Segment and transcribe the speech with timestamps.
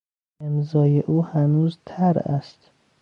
[0.39, 2.69] امضای او هنوز تر است.